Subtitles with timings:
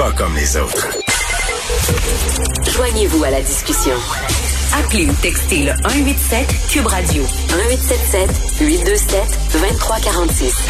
[0.00, 0.88] pas comme les autres.
[2.74, 3.92] Joignez-vous à la discussion.
[4.78, 9.20] Appelez ou textez le 187 Cube Radio 1877 827
[9.52, 10.68] 2346.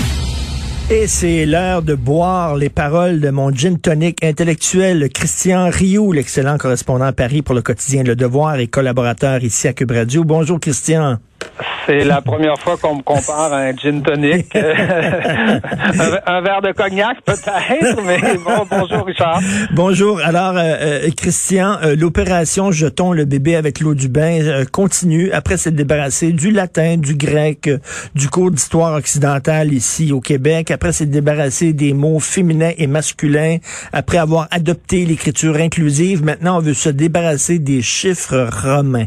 [0.90, 6.58] Et c'est l'heure de boire les paroles de mon gin tonic intellectuel, Christian Rioux, l'excellent
[6.58, 10.24] correspondant à Paris pour le quotidien Le Devoir et collaborateur ici à Cube Radio.
[10.24, 11.20] Bonjour Christian.
[11.86, 14.46] C'est la première fois qu'on me compare à un gin tonic.
[14.54, 19.40] un, verre de cognac peut-être, mais bon, bonjour Richard.
[19.72, 20.20] Bonjour.
[20.20, 25.56] Alors, euh, euh, Christian, euh, l'opération Jetons le bébé avec l'eau du bain continue après
[25.56, 27.68] s'être débarrassé du latin, du grec,
[28.14, 33.56] du cours d'histoire occidentale ici au Québec, après s'être débarrassé des mots féminins et masculins,
[33.92, 36.24] après avoir adopté l'écriture inclusive.
[36.24, 39.06] Maintenant, on veut se débarrasser des chiffres romains.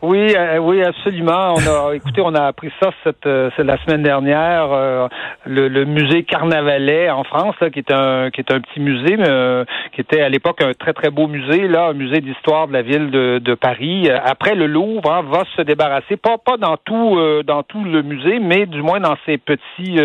[0.00, 1.54] Oui, euh, oui, absolument.
[1.56, 4.68] On a, écoutez, on a appris ça cette, euh, la semaine dernière.
[4.72, 5.08] Euh,
[5.44, 9.64] le, musée Carnavalet en France, là, qui est un, qui est un petit musée, mais,
[9.92, 12.82] qui était à l'époque un très très beau musée, là, un musée d'histoire de la
[12.82, 14.08] ville de, de Paris.
[14.10, 18.38] Après, le Louvre hein, va se débarrasser, pas pas dans tout, dans tout le musée,
[18.38, 19.98] mais du moins dans ses petits,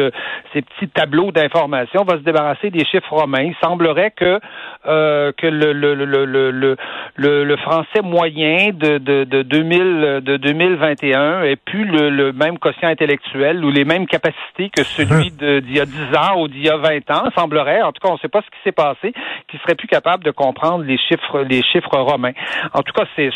[0.53, 3.44] ces petits tableaux d'information, va se débarrasser des chiffres romains.
[3.44, 4.39] Il semblerait que
[4.85, 6.78] que le le, le, le,
[7.16, 12.89] le, le français moyen de, de, de 2000 de 2021 ait plus le, même quotient
[12.89, 15.59] intellectuel ou les mêmes capacités que celui hein.
[15.62, 18.09] d'il y a 10 ans ou d'il y a 20 ans, semblerait, en tout cas,
[18.12, 19.14] on ne sait pas ce qui s'est passé,
[19.50, 22.34] qui serait plus capable de comprendre les chiffres, les chiffres romains.
[22.73, 23.30] En tout cas, c'est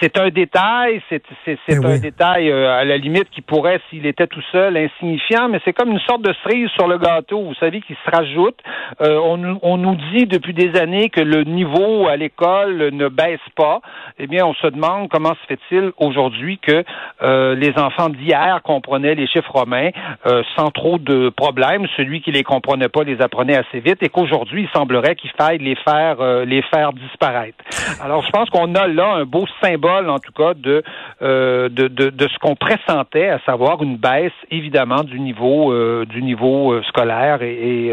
[0.00, 4.06] c'est un détail, c'est c'est eh un détail euh, à la limite qui pourrait, s'il
[4.06, 7.54] était tout seul, insignifiant, mais c'est comme une sorte de cerise sur le gâteau, vous
[7.54, 8.58] savez, qui se rajoute.
[9.00, 13.40] Euh, on, on nous dit depuis des années que le niveau à l'école ne baisse
[13.56, 13.80] pas.
[14.18, 16.84] Eh bien, on se demande comment se fait-il aujourd'hui que
[17.22, 19.90] euh, les enfants d'hier comprenaient les chiffres romains
[20.26, 21.86] euh, sans trop de problèmes.
[21.96, 25.58] Celui qui les comprenait pas les apprenait assez vite et qu'aujourd'hui, il semblerait qu'il faille
[25.58, 27.58] les faire euh, les faire disparaître.
[28.02, 30.82] Alors, je pense qu'on a là un beau symbole, en tout cas, de
[31.20, 35.74] de, de, de, ce qu'on pressentait, à savoir une baisse, évidemment, du niveau
[36.04, 37.88] du niveau scolaire et,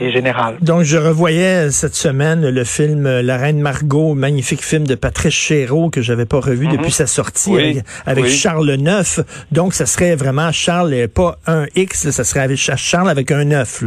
[0.00, 0.56] et, général.
[0.62, 5.90] Donc, je revoyais cette semaine le film La Reine Margot, magnifique film de Patrice Chéreau
[5.90, 6.76] que j'avais pas revu mm-hmm.
[6.76, 9.22] depuis sa sortie avec, Charles IX.
[9.50, 13.84] Donc, ça serait vraiment Charles, pas un X, ça serait Charles avec un 9.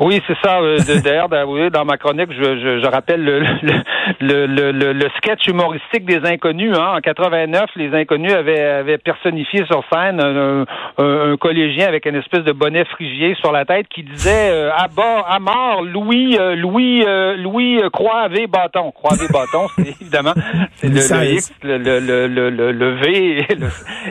[0.00, 0.60] Oui, c'est ça.
[0.60, 3.72] Euh, d'ailleurs, dans ma chronique, je, je, rappelle le, le,
[4.20, 6.76] le, le, sketch humoristique des inconnus.
[6.76, 6.94] Hein.
[6.96, 10.64] En 89, les inconnus avaient, avaient personnifié sur scène un,
[10.98, 14.88] un, collégien avec une espèce de bonnet frigier sur la tête qui disait euh, à
[14.88, 17.04] bord, à mort, Louis, euh, Louis,
[17.38, 18.92] Louis Croix-V bâton.
[18.92, 20.34] Croix-V bâton, c'est évidemment
[20.74, 23.46] c'est le, X, le, le, le, le, V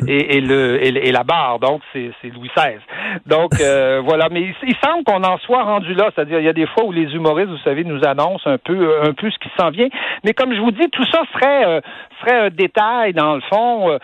[0.07, 1.59] et, et, le, et, la barre.
[1.59, 2.77] Donc, c'est Louis XVI.
[3.25, 3.51] Donc,
[4.05, 4.27] voilà.
[4.31, 6.83] Mais il, il semble qu'on en soit rendu là, c'est-à-dire il y a des fois
[6.85, 9.69] où les humoristes, vous savez, nous annoncent un peu euh, un peu ce qui s'en
[9.69, 9.82] vient.
[10.23, 11.81] Mais comme je vous dis, tout ça serait euh,
[12.21, 13.91] serait un détail dans le fond.
[13.91, 13.97] Euh,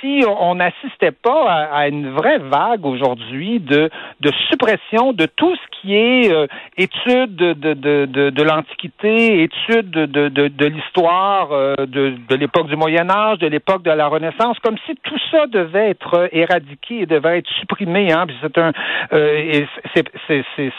[0.00, 5.80] si on n'assistait pas à, une vraie vague aujourd'hui de, de suppression de tout ce
[5.80, 11.48] qui est euh, étude de, de, de, l'Antiquité, étude de, de, l'histoire
[11.78, 15.90] de, l'époque du Moyen Âge, de l'époque de la Renaissance, comme si tout ça devait
[15.90, 18.12] être éradiqué et devait être supprimé.
[18.12, 18.26] Hein.
[18.42, 18.72] c'est un,
[19.10, 19.64] c'est,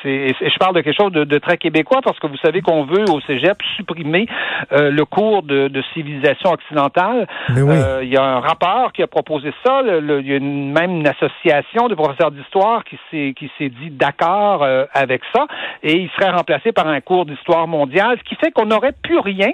[0.03, 3.05] je parle de quelque chose de, de, très québécois parce que vous savez qu'on veut
[3.09, 4.27] au Cégep supprimer
[4.71, 7.27] le cours de, de civilisation occidentale.
[7.55, 9.81] Il y a un rapport qui a proposé ça.
[9.83, 13.89] il y a une, même une association de professeurs d'histoire qui s'est qui s'est dit
[13.89, 15.47] d'accord euh, avec ça,
[15.83, 19.19] et il serait remplacé par un cours d'histoire mondiale, ce qui fait qu'on n'aurait plus
[19.19, 19.51] rien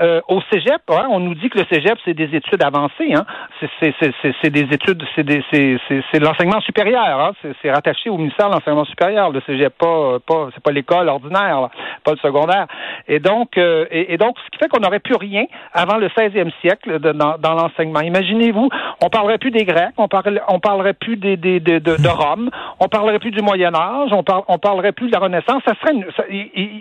[0.00, 3.12] euh, au cégep, hein, on nous dit que le cégep, c'est des études avancées.
[3.14, 3.24] Hein.
[3.82, 7.20] C'est des études, c'est de l'enseignement supérieur.
[7.20, 7.32] Hein.
[7.62, 9.30] C'est rattaché au ministère de l'enseignement supérieur.
[9.30, 11.68] Le cégep, pas, pas c'est pas l'école ordinaire,
[12.04, 12.66] pas le secondaire.
[13.08, 16.50] Et donc, euh, et, donc, ce qui fait qu'on n'aurait plus rien avant le 16e
[16.60, 18.00] siècle dans, dans l'enseignement.
[18.00, 18.68] Imaginez-vous,
[19.02, 20.08] on parlerait plus des Grecs, on,
[20.48, 24.22] on parlerait plus des, des, de, de, Rome, on parlerait plus du Moyen Âge, on,
[24.22, 25.62] par, on parlerait plus de la Renaissance.
[25.66, 25.94] Ça serait,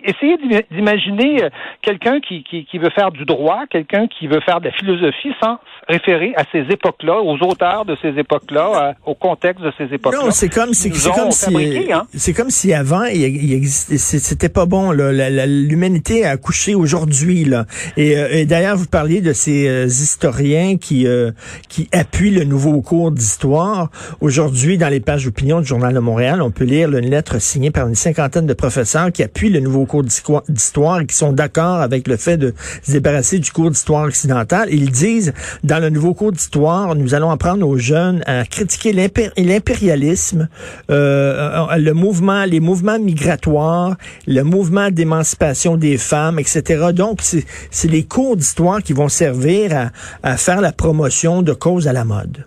[0.03, 0.37] essayez
[0.71, 1.49] d'imaginer euh,
[1.81, 5.31] quelqu'un qui, qui, qui veut faire du droit, quelqu'un qui veut faire de la philosophie
[5.43, 5.57] sans
[5.87, 10.21] référer à ces époques-là, aux auteurs de ces époques-là, au contexte de ces époques-là.
[10.23, 12.07] Non, c'est comme, c'est comme si, hein.
[12.13, 17.45] c'est comme si avant, il, il c'était pas bon L'humanité a accouché aujourd'hui.
[17.45, 17.65] là.
[17.97, 21.31] Et, euh, et d'ailleurs, vous parliez de ces euh, historiens qui, euh,
[21.69, 23.89] qui appuient le nouveau cours d'histoire.
[24.21, 27.71] Aujourd'hui, dans les pages d'opinion du Journal de Montréal, on peut lire une lettre signée
[27.71, 31.81] par une cinquantaine de professeurs qui appuient le nouveau cours d'histoire et qui sont d'accord
[31.81, 32.53] avec le fait de
[32.91, 34.69] débarrasser du cours d'histoire occidentale.
[34.71, 35.33] Ils disent,
[35.63, 40.47] dans le nouveau cours d'histoire, nous allons apprendre aux jeunes à critiquer l'impérialisme,
[40.89, 43.95] euh, le mouvement, les mouvements migratoires,
[44.27, 46.87] le mouvement d'émancipation des femmes, etc.
[46.93, 49.91] Donc, c'est les cours d'histoire qui vont servir à,
[50.23, 52.45] à faire la promotion de causes à la mode.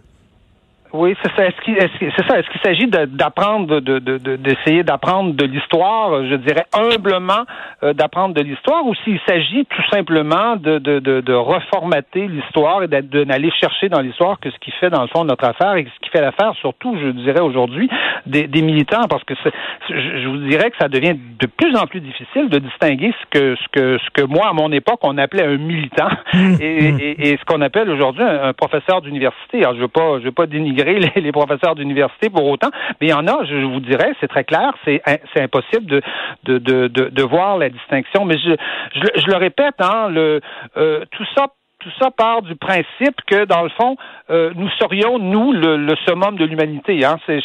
[0.92, 1.46] Oui, c'est ça.
[1.46, 1.60] Est-ce
[2.50, 3.98] qu'il s'agit d'apprendre, de,
[4.36, 7.44] d'essayer d'apprendre de l'histoire, je dirais humblement
[7.82, 12.88] euh, d'apprendre de l'histoire, ou s'il s'agit tout simplement de, de, de, reformater l'histoire et
[12.88, 16.00] d'aller chercher dans l'histoire que ce qui fait dans le fond notre affaire et ce
[16.00, 17.88] qui fait l'affaire, surtout, je dirais aujourd'hui,
[18.26, 19.34] des, des militants, parce que
[19.88, 23.56] je, vous dirais que ça devient de plus en plus difficile de distinguer ce que
[23.56, 26.54] ce que ce que moi à mon époque on appelait un militant mmh.
[26.60, 29.58] et, et, et, ce qu'on appelle aujourd'hui un, professeur d'université.
[29.62, 32.70] Alors je veux pas je veux pas dénigrer les, professeurs d'université pour autant,
[33.00, 35.02] mais il y en a, je vous dirais, c'est très clair, c'est
[35.40, 36.02] impossible de
[36.44, 38.24] de, de, de voir la distinction.
[38.24, 38.54] Mais je,
[38.94, 40.40] je, le répète, hein, le
[40.76, 41.48] euh, tout ça
[41.80, 43.96] tout ça part du principe que, dans le fond,
[44.30, 47.04] euh, nous serions, nous, le, summum de l'humanité.
[47.04, 47.18] Hein?
[47.26, 47.40] C'est,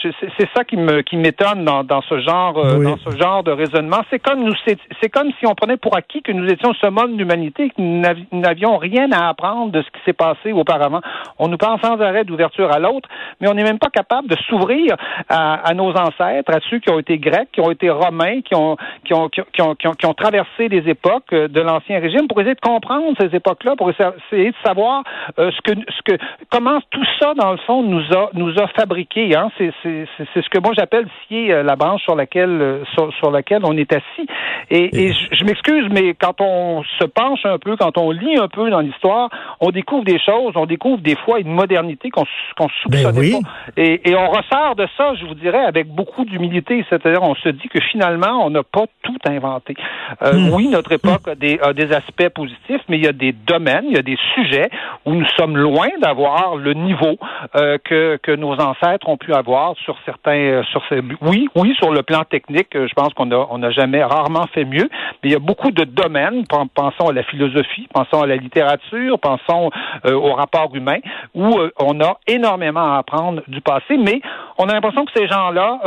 [0.56, 4.02] ça qui me qui m'étonne dans, dans ce genre euh, dans ce genre de raisonnement.
[4.10, 7.14] C'est comme nous c'est, comme si on prenait pour acquis que nous étions le summum
[7.14, 8.02] de l'humanité et que nous
[8.32, 11.02] n'avions rien à apprendre de ce qui s'est passé auparavant.
[11.38, 13.08] On nous parle sans arrêt d'ouverture à l'autre,
[13.40, 14.96] mais on n'est même pas capable de s'ouvrir
[15.30, 18.56] à, à, nos ancêtres, à ceux qui ont été grecs, qui ont été romains, qui
[18.56, 22.28] ont qui ont, qui ont, qui ont, qui ont traversé les époques de l'ancien régime
[22.28, 25.04] pour essayer de comprendre ces époques-là, pour essayer essayer de savoir
[25.40, 26.18] euh, ce que ce que
[26.50, 29.36] comment tout ça dans le fond nous a nous a fabriqué.
[29.36, 29.50] Hein?
[29.58, 33.14] C'est c'est c'est ce que moi j'appelle scier euh, la branche sur laquelle euh, sur,
[33.14, 34.28] sur laquelle on est assis.
[34.70, 38.48] Et, et je, m'excuse, mais quand on se penche un peu, quand on lit un
[38.48, 39.30] peu dans l'histoire,
[39.60, 42.26] on découvre des choses, on découvre des fois une modernité qu'on
[42.58, 43.50] qu'on soupçonnait ben pas.
[43.78, 46.86] Et, et on ressort de ça, je vous dirais, avec beaucoup d'humilité.
[46.90, 49.76] C'est-à-dire, on se dit que finalement, on n'a pas tout inventé.
[50.22, 50.54] Euh, hmm.
[50.54, 53.86] Oui, notre époque a des, a des aspects positifs, mais il y a des domaines,
[53.88, 54.70] il y a des sujet
[55.06, 57.18] où nous sommes loin d'avoir le niveau
[57.56, 61.92] euh, que, nos ancêtres ont pu avoir sur certains euh, sur ces oui oui sur
[61.92, 64.90] le plan technique euh, je pense qu'on a n'a jamais rarement fait mieux
[65.22, 69.20] mais il y a beaucoup de domaines pensons à la philosophie pensons à la littérature
[69.20, 69.70] pensons
[70.06, 70.98] au rapport humain
[71.34, 74.22] où on a énormément à apprendre du passé mais
[74.58, 75.80] on a l'impression que ces gens-là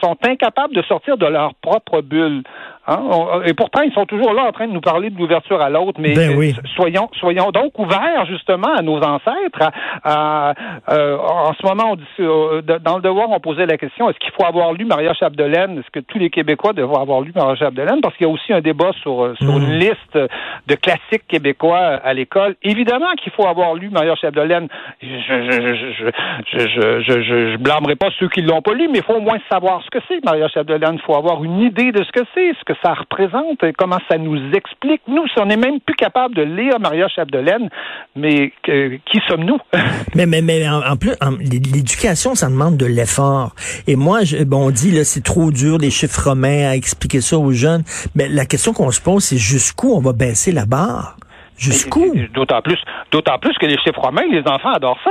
[0.00, 2.42] sont incapables de sortir de leur propre bulle
[2.88, 3.00] Hein?
[3.44, 6.00] et pourtant, ils sont toujours là en train de nous parler de l'ouverture à l'autre,
[6.00, 9.70] mais ben soyons, soyons donc ouverts justement à nos ancêtres.
[10.04, 10.54] À,
[10.88, 14.18] euh, en ce moment, on dit, euh, dans le devoir, on posait la question est-ce
[14.18, 15.78] qu'il faut avoir lu Maria Chapdelaine?
[15.78, 18.00] Est-ce que tous les Québécois devraient avoir lu Maria Chapdelaine?
[18.00, 21.78] Parce qu'il y a aussi un débat sur, euh, sur une liste de classiques québécois
[21.78, 22.54] à l'école.
[22.62, 24.68] Évidemment qu'il faut avoir lu Maria Chapdelaine.
[25.02, 26.10] Je je je
[26.52, 29.20] je je, je, je blâmerai pas ceux qui l'ont pas lu, mais il faut au
[29.20, 30.94] moins savoir ce que c'est Maria Chapdelaine.
[30.94, 34.18] Il faut avoir une idée de ce que c'est, ce que ça représente, comment ça
[34.18, 35.02] nous explique.
[35.08, 37.68] Nous, on n'est même plus capable de lire Maria Chapdelaine,
[38.14, 39.58] mais qui sommes-nous?
[40.14, 43.54] mais, mais, mais en, plus, l'éducation, ça demande de l'effort.
[43.86, 47.20] Et moi, je, bon, on dit, là, c'est trop dur, les chiffres romains, à expliquer
[47.20, 47.82] ça aux jeunes.
[48.14, 51.16] Mais la question qu'on se pose, c'est jusqu'où on va baisser la barre?
[51.56, 52.14] Jusqu'où?
[52.34, 52.78] D'autant plus,
[53.10, 55.10] d'autant plus que les chiffres romains, les enfants adorent ça.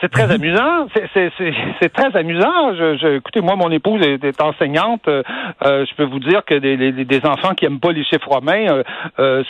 [0.00, 0.32] C'est très mhm.
[0.32, 0.86] amusant.
[1.14, 2.74] C'est très amusant.
[2.74, 5.08] Je, écoutez, moi, mon épouse est, enseignante.
[5.08, 5.22] Euh,
[5.64, 8.66] euh, je peux vous dire que des, des, enfants qui aiment pas les chiffres romains,
[8.70, 8.82] euh,
[9.18, 9.42] euh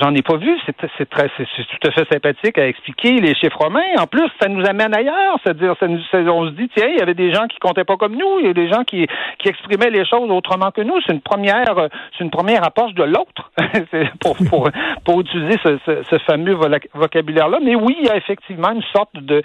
[0.00, 0.58] j'en ai pas vu.
[0.66, 3.80] C'est très, c'est tout à fait sympathique à expliquer les chiffres romains.
[3.98, 5.38] En plus, ça nous amène ailleurs.
[5.44, 7.96] C'est-à-dire, ça nous, on se dit, tiens, il y avait des gens qui comptaient pas
[7.96, 8.40] comme nous.
[8.40, 9.06] Il y a des gens qui,
[9.38, 11.00] qui exprimaient les choses autrement que nous.
[11.06, 13.52] C'est une première, c'est une première approche de l'autre
[14.20, 14.70] pour, pour,
[15.04, 16.56] pour utiliser ce, ce, ce fameux
[16.94, 17.58] vocabulaire-là.
[17.62, 19.42] Mais oui, il y a effectivement une sorte de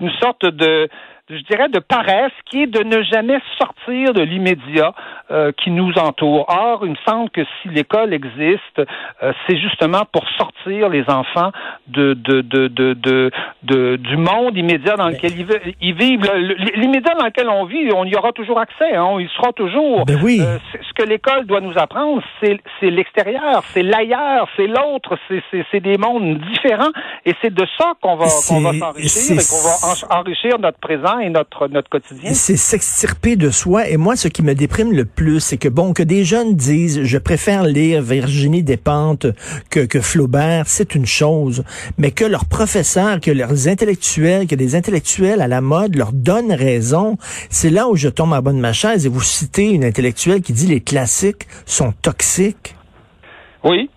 [0.00, 0.88] une sorte de
[1.30, 4.92] je dirais, de paresse qui est de ne jamais sortir de l'immédiat
[5.30, 6.46] euh, qui nous entoure.
[6.48, 11.52] Or, il me semble que si l'école existe, euh, c'est justement pour sortir les enfants
[11.88, 13.30] de, de, de, de,
[13.62, 15.32] de, du monde immédiat dans lequel
[15.80, 16.30] ils, vivent.
[16.76, 18.94] L'immédiat dans lequel on vit, on y aura toujours accès.
[18.94, 20.04] Hein, il sera toujours.
[20.04, 20.40] Ben oui.
[20.42, 20.58] Euh,
[20.92, 25.16] ce que l'école doit nous apprendre, c'est l'extérieur, c'est l'ailleurs, c'est l'autre,
[25.70, 26.90] c'est des mondes différents.
[27.24, 31.18] Et c'est de ça qu'on va, qu'on va s'enrichir et qu'on va enrichir notre présent
[31.18, 32.32] et notre, notre quotidien.
[32.34, 33.88] C'est s'extirper de soi.
[33.88, 37.04] Et moi, ce qui me déprime le plus, c'est que, bon, que des jeunes disent,
[37.04, 39.26] je préfère lire Virginie Despentes
[39.70, 41.64] que, que Flaubert, c'est une chose.
[41.96, 46.52] Mais que leurs professeurs, que leurs intellectuels, que des intellectuels à la mode leur donnent
[46.52, 47.16] raison,
[47.48, 49.06] c'est là où je tombe à bonne ma chaise.
[49.06, 52.76] Et vous citez une intellectuelle qui dit les classiques sont toxiques.
[53.64, 53.88] Oui,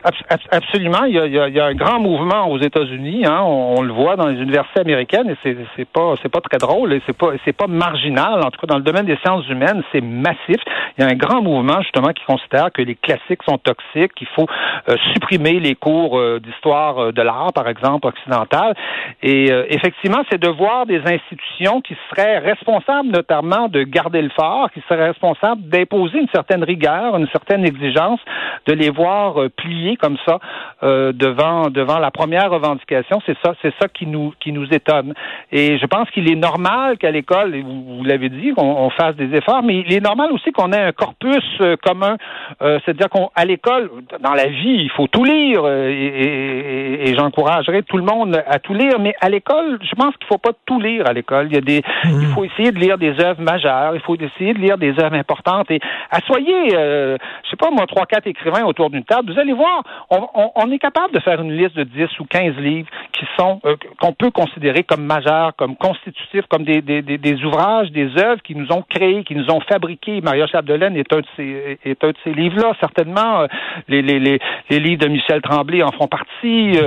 [0.52, 1.06] absolument.
[1.06, 3.26] Il y, a, un grand mouvement aux États-Unis.
[3.26, 3.42] Hein.
[3.42, 7.02] On, le voit dans les universités américaines et c'est, pas c'est pas très drôle et
[7.08, 8.44] c'est pas c'est pas marginal.
[8.44, 10.58] En tout cas, dans le domaine des sciences humaines, c'est massif.
[10.98, 14.28] Il y a un grand mouvement justement qui considère que les classiques sont toxiques, qu'il
[14.36, 14.46] faut
[14.88, 18.76] euh, supprimer les cours euh, d'histoire euh, de l'art, par exemple occidental.
[19.24, 24.70] Et effectivement, c'est de voir des institutions qui seraient responsables notamment de garder le fort,
[24.72, 28.20] qui seraient responsables d'imposer une certaine rigueur, une certaine exigence,
[28.68, 30.40] de les voir plier comme ça
[30.84, 33.22] euh, devant devant la première revendication.
[33.26, 35.14] C'est ça, c'est ça qui nous qui nous étonne.
[35.52, 39.36] Et je pense qu'il est normal qu'à l'école, et vous, l'avez dit, qu'on fasse des
[39.36, 42.18] efforts, mais il est normal aussi qu'on ait un corpus euh, commun.
[42.62, 43.90] Euh, c'est-à-dire qu'à l'école,
[44.22, 48.74] dans la vie, il faut tout lire et, et, j'encouragerais tout le monde à tout
[48.74, 49.00] lire.
[49.00, 51.48] Mais à l'école, je pense qu'il faut pas tout lire à l'école.
[51.50, 52.22] Il y a des, mmh.
[52.22, 53.96] il faut essayer de lire des œuvres majeures.
[53.96, 55.70] Il faut essayer de lire des œuvres importantes.
[55.72, 55.80] Et
[56.12, 59.32] assoyez, euh, je sais pas moi, trois quatre écrivains autour d'une table.
[59.32, 63.26] Vous allez on, est capable de faire une liste de 10 ou 15 livres qui
[63.38, 68.56] sont euh, qu'on peut considérer comme majeurs, comme constitutifs, comme des, ouvrages, des œuvres qui
[68.56, 70.22] nous ont créés, qui nous ont fabriqués.
[70.22, 73.42] Maria Chapdelaine est un de ces est un de ces livres-là, certainement.
[73.42, 73.48] Euh,
[73.88, 74.40] les,
[74.80, 76.78] livres de Michel Tremblay en font partie.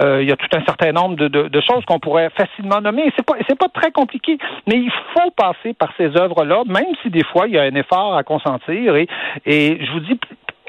[0.00, 3.12] Euh, il y a tout un certain nombre de, choses qu'on pourrait facilement nommer.
[3.16, 7.24] C'est pas pas très compliqué, mais il faut passer par ces œuvres-là, même si des
[7.24, 8.94] fois il y a un effort à consentir.
[8.96, 9.08] Et
[9.46, 10.18] je vous dis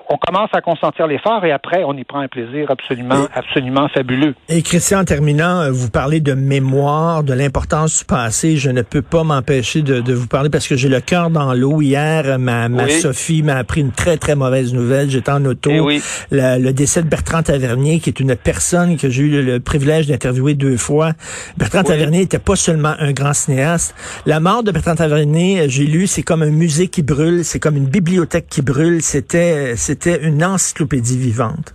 [0.10, 4.36] on commence à consentir l'effort et après, on y prend un plaisir absolument, absolument fabuleux.
[4.48, 8.58] Et Christian, en terminant, euh, vous parlez de mémoire, de l'importance du passé.
[8.58, 11.54] Je ne peux pas m'empêcher de, de, vous parler parce que j'ai le cœur dans
[11.54, 11.82] l'eau.
[11.82, 15.10] Hier, ma, ma Sophie m'a appris une très, très mauvaise nouvelle.
[15.10, 15.70] J'étais en auto.
[15.72, 16.02] Eh oui.
[16.32, 20.54] le décès de Bertrand Tavernier, qui est une personne que j'ai eu le, privilège d'interviewer
[20.54, 21.12] deux fois.
[21.58, 23.94] Bertrand Tavernier n'était pas seulement un grand cinéaste.
[24.26, 27.76] La mort de Bertrand Tavernier, j'ai lu, c'est comme un musée qui brûle, c'est comme
[27.76, 29.02] une bibliothèque qui brûle.
[29.02, 31.74] C'était, c'était une encyclopédie vivante.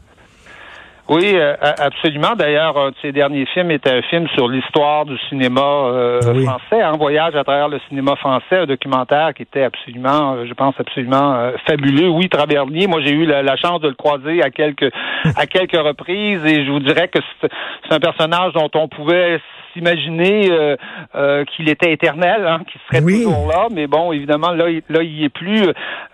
[1.09, 2.35] Oui, euh, absolument.
[2.37, 6.81] D'ailleurs, un de ses derniers films était un film sur l'histoire du cinéma euh, français,
[6.81, 10.75] un voyage à travers le cinéma français, un documentaire qui était absolument, euh, je pense,
[10.79, 12.09] absolument fabuleux.
[12.09, 14.91] Oui, Travernier, moi j'ai eu la, chance de le croiser à quelques
[15.37, 19.41] à quelques reprises et je vous dirais que c'est un personnage dont on pouvait
[19.73, 20.77] s'imaginer euh,
[21.15, 25.25] euh, qu'il était éternel, hein, qu'il serait toujours là, mais bon, évidemment, là, là, il
[25.25, 25.65] est plus.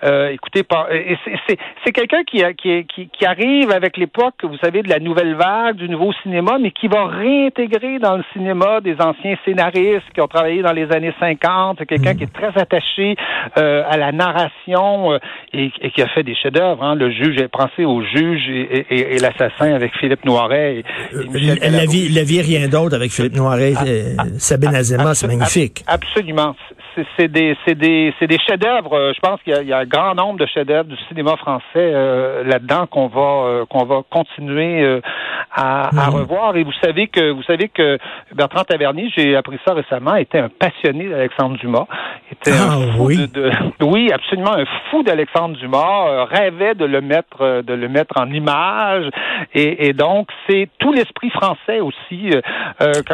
[0.05, 0.62] Euh, écoutez,
[1.85, 5.77] c'est quelqu'un qui, qui, qui, qui, arrive avec l'époque, vous savez, de la nouvelle vague,
[5.77, 10.29] du nouveau cinéma, mais qui va réintégrer dans le cinéma des anciens scénaristes qui ont
[10.29, 13.17] travaillé dans les années 50, quelqu'un qui est très attaché
[13.55, 15.19] à la narration
[15.53, 16.83] et, qui a fait des chefs-d'œuvre.
[16.83, 20.85] Hein, le juge, pensé au juge et, et, et l'assassin avec Philippe Noiret.
[21.12, 23.48] la vie, la vie, rien d'autre avec Philippe Noiret.
[23.50, 23.85] Ah,
[24.19, 25.85] ah, Sabine Azema, c'est magnifique.
[25.87, 26.55] Absolument.
[27.19, 28.93] C'est des, des, des chefs-d'œuvre.
[28.95, 32.45] Euh, je pense qu'il y, a un grand nombre de chefs-d'œuvre du cinéma français euh,
[32.45, 35.00] là-dedans qu'on va euh, qu'on va continuer
[35.55, 36.14] à, hmm.
[36.14, 36.57] revoir.
[36.57, 37.99] Et vous savez que vous savez que
[38.35, 41.87] Bertrand Tavernier, j'ai appris ça récemment, était un passionné d'Alexandre Dumas.
[42.31, 43.28] Était ah, oui.
[43.28, 43.50] De,
[43.85, 46.25] oui, absolument un fou d'Alexandre Dumas.
[46.26, 49.09] rêvait de le mettre de le mettre en image.
[49.55, 52.31] Et, et donc c'est tout l'esprit français aussi.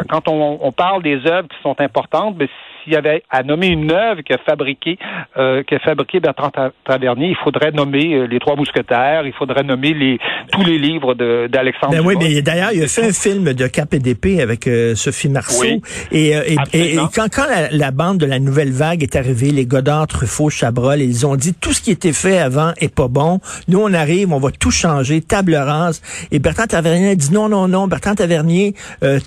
[0.09, 2.49] quand on, parle des œuvres qui sont importantes, mais
[2.85, 4.97] s'il y avait à nommer une œuvre qu'a fabriqué,
[5.37, 6.51] euh, fabriqué Bertrand
[6.85, 10.19] Tavernier, il faudrait nommer euh, les Trois Mousquetaires, il faudrait nommer les
[10.51, 11.15] tous les livres
[11.47, 11.93] d'Alexandre.
[11.93, 14.95] Ben oui, mais d'ailleurs, il a fait un film de Cap et d'épée avec euh,
[14.95, 15.63] Sophie Marceau.
[16.11, 16.33] et,
[16.73, 21.01] et, quand, quand la, bande de la nouvelle vague est arrivée, les Godard, Truffaut, Chabrol,
[21.01, 23.39] ils ont dit tout ce qui était fait avant est pas bon.
[23.67, 26.01] Nous, on arrive, on va tout changer, table rase.
[26.31, 27.87] Et Bertrand Tavernier a dit non, non, non.
[27.87, 28.75] Bertrand Tavernier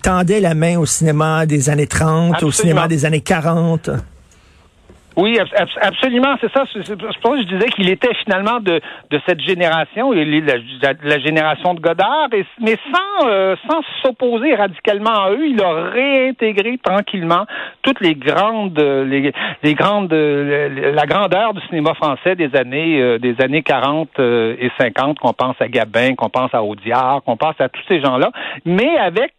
[0.03, 4.18] tendait la main au cinéma des années 30, au cinéma des années 40 40.
[5.19, 5.37] Oui,
[5.81, 6.63] absolument, c'est ça.
[6.73, 11.75] Je pense que je disais qu'il était finalement de, de cette génération, la, la, génération
[11.75, 12.29] de Godard,
[12.61, 17.47] mais sans euh, sans s'opposer radicalement à eux, il a réintégré tranquillement
[17.83, 23.65] toutes les grandes les, grandes la grandeur du cinéma français des années euh, des années
[23.65, 27.69] 40 euh, et 50, qu'on pense à Gabin, qu'on pense à Audiard, qu'on pense à
[27.69, 28.31] tous ces gens-là,
[28.65, 29.33] mais avec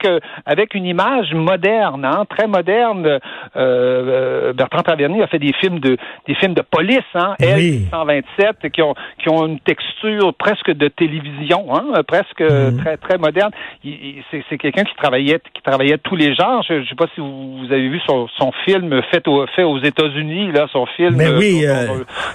[0.45, 3.19] avec une image moderne, hein, très moderne.
[3.55, 5.97] Bertrand Tavernier a fait des films de
[6.27, 10.87] des films de police, hein, L 127, qui ont qui ont une texture presque de
[10.87, 12.77] télévision, hein, presque mhm.
[12.77, 13.51] très très moderne.
[13.83, 16.63] C'est quelqu'un qui travaillait qui travaillait tous les genres.
[16.67, 19.23] Je, ne sais pas si vous, avez vu son, son film fait,
[19.55, 21.65] fait aux États-Unis là, son film Mais oui,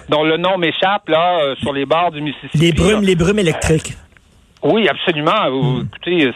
[0.08, 2.58] dont, euh, le nom m'échappe là euh, sur les bords du Mississippi.
[2.58, 3.94] Les brumes, les brumes électriques.
[4.64, 5.50] Oui, absolument.
[5.50, 5.86] Hmm.
[5.92, 6.32] Écoutez,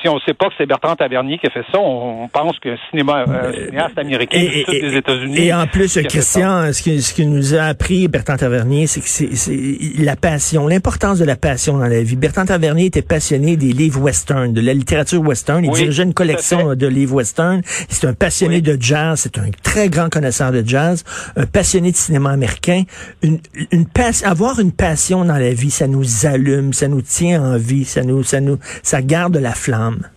[0.00, 2.56] si, on ne sait pas que c'est Bertrand Tavernier qui a fait ça, on, pense
[2.60, 5.38] que cinéma, euh, cinéaste américain et, des États-Unis.
[5.38, 9.08] Et en plus, Christian, ce qui, ce qui nous a appris Bertrand Tavernier, c'est que
[9.08, 9.58] c'est
[9.98, 12.14] la passion, l'importance de la passion dans la vie.
[12.14, 15.64] Bertrand Tavernier était passionné des livres western, de la littérature western.
[15.64, 17.62] Il dirigeait une collection de livres western.
[17.88, 19.18] C'est un passionné de jazz.
[19.20, 21.04] C'est un très grand connaisseur de jazz,
[21.36, 22.84] un passionné de cinéma américain.
[23.22, 23.40] Une,
[23.72, 23.86] une
[24.24, 28.02] avoir une passion dans la vie, ça nous allume, ça nous tient en vie, ça
[28.02, 30.08] nous, ça nous, ça garde la flamme.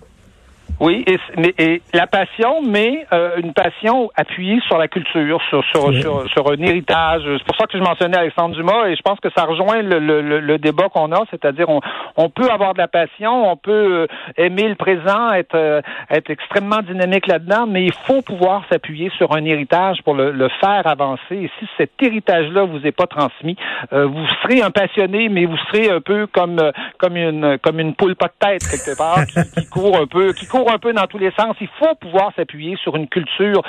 [0.82, 5.64] Oui, et, mais, et la passion, mais euh, une passion appuyée sur la culture, sur,
[5.66, 7.22] sur, sur, un héritage.
[7.24, 10.00] C'est pour ça que je mentionnais Alexandre Dumas, et je pense que ça rejoint le,
[10.00, 11.82] le, le débat qu'on a, c'est-à-dire on,
[12.18, 14.08] on peut avoir de la passion, on peut euh,
[14.38, 19.36] aimer le présent, être, euh, être extrêmement dynamique là-dedans, mais il faut pouvoir s'appuyer sur
[19.36, 21.22] un héritage pour le, le, faire avancer.
[21.36, 23.56] Et si cet héritage-là vous est pas transmis,
[23.92, 26.60] vous serez un passionné, mais vous serez un peu comme
[26.98, 30.34] comme une comme une poule pas de tête quelque part qui, qui court un peu,
[30.34, 31.56] qui court un peu dans tous les sens.
[31.62, 33.62] Il faut pouvoir s'appuyer sur une culture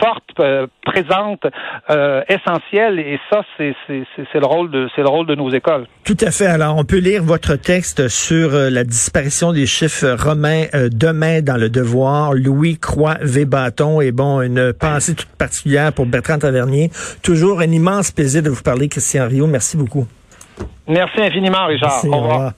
[0.00, 1.46] forte, euh, présente,
[1.90, 3.74] euh, essentielle, et ça, c'est
[4.34, 5.86] le rôle de c'est le rôle de nos écoles.
[6.04, 6.46] Tout à fait.
[6.46, 11.56] Alors, on peut lire votre texte sur euh, la disparition des chiffres romains demain dans
[11.56, 12.32] le Devoir.
[12.34, 16.90] Louis Croix Vébaton et bon, une pensée toute particulière pour Bertrand Tavernier.
[17.22, 19.46] Toujours un immense plaisir de vous parler, Christian Rio.
[19.46, 20.06] Merci beaucoup.
[20.86, 22.04] Merci infiniment, Richard.
[22.04, 22.52] au revoir.